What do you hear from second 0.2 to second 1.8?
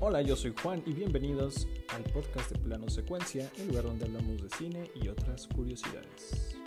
yo soy Juan y bienvenidos